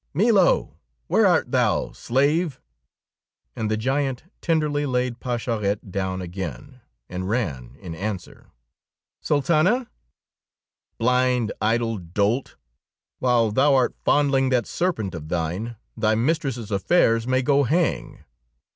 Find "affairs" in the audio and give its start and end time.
16.71-17.27